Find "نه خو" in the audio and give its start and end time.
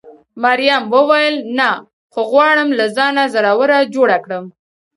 1.59-2.19